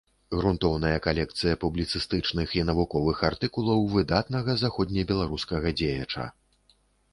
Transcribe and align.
Грунтоўная 0.37 0.93
калекцыя 1.07 1.59
публіцыстычных 1.63 2.55
і 2.61 2.65
навуковых 2.71 3.21
артыкулаў 3.31 3.85
выдатнага 3.93 4.59
заходнебеларускага 4.65 5.77
дзеяча. 5.81 6.29